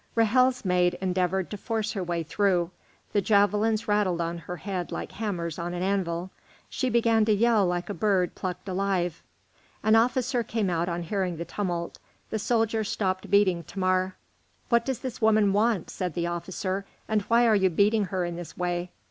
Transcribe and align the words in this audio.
Ra'hel's 0.15 0.65
maid 0.65 0.97
endeavoured 0.99 1.51
to 1.51 1.57
force 1.57 1.91
her 1.91 2.03
way 2.03 2.23
through; 2.23 2.71
the 3.13 3.21
javelins 3.21 3.87
rattled 3.87 4.19
on 4.19 4.39
her 4.39 4.55
head 4.55 4.91
like 4.91 5.11
hammers 5.11 5.59
on 5.59 5.75
an 5.75 5.83
anvil. 5.83 6.31
She 6.71 6.89
began 6.89 7.23
to 7.25 7.31
yell 7.31 7.67
like 7.67 7.87
a 7.87 7.93
bird 7.93 8.33
plucked 8.33 8.67
alive. 8.67 9.21
An 9.83 9.95
officer 9.95 10.41
came 10.41 10.71
out 10.71 10.89
on 10.89 11.03
hearing 11.03 11.37
the 11.37 11.45
tumult; 11.45 11.99
the 12.31 12.39
soldiers 12.39 12.89
stopped 12.89 13.29
beating 13.29 13.61
Thamar. 13.61 14.15
"What 14.69 14.85
does 14.87 15.01
this 15.01 15.21
woman 15.21 15.53
want?" 15.53 15.91
said 15.91 16.15
the 16.15 16.25
officer, 16.25 16.83
"and 17.07 17.21
why 17.21 17.45
are 17.45 17.55
you 17.55 17.69
beating 17.69 18.05
her 18.05 18.25
in 18.25 18.37
this 18.37 18.57
way?" 18.57 18.89